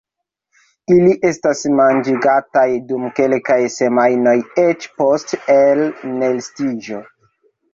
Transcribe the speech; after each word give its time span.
Ili 0.93 1.11
estas 1.31 1.59
manĝigataj 1.79 2.65
dum 2.93 3.05
kelkaj 3.19 3.59
semajnoj 3.75 4.35
eĉ 4.65 4.89
post 5.03 5.37
elnestiĝo. 5.59 7.05